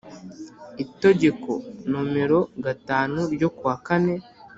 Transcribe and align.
Itegeko 0.83 1.51
nomero 1.89 2.39
gatanu 2.65 3.19
ryo 3.33 3.49
kuwa 3.55 3.75
kane 3.85 4.15